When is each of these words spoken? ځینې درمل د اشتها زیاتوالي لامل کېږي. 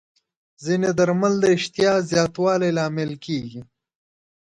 ځینې 0.63 0.89
درمل 0.99 1.33
د 1.41 1.45
اشتها 1.55 1.93
زیاتوالي 2.11 2.69
لامل 2.77 3.11
کېږي. 3.25 3.61